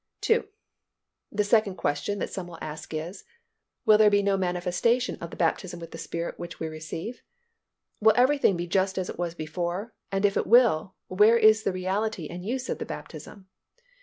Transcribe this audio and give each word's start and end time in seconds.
2. 0.21 0.47
The 1.31 1.43
second 1.43 1.75
question 1.75 2.17
that 2.17 2.31
some 2.31 2.47
will 2.47 2.57
ask 2.59 2.91
is, 2.91 3.23
"Will 3.85 3.99
there 3.99 4.09
be 4.09 4.23
no 4.23 4.35
manifestation 4.35 5.15
of 5.21 5.29
the 5.29 5.35
baptism 5.37 5.79
with 5.79 5.91
the 5.91 5.99
Spirit 5.99 6.39
which 6.39 6.59
we 6.59 6.67
receive? 6.67 7.21
Will 7.99 8.13
everything 8.15 8.57
be 8.57 8.65
just 8.65 8.97
as 8.97 9.11
it 9.11 9.19
was 9.19 9.35
before, 9.35 9.93
and 10.11 10.25
if 10.25 10.35
it 10.37 10.47
will, 10.47 10.95
where 11.07 11.37
is 11.37 11.61
the 11.61 11.71
reality 11.71 12.27
and 12.27 12.43
use 12.43 12.67
of 12.67 12.79
the 12.79 12.83
baptism?" 12.87 13.47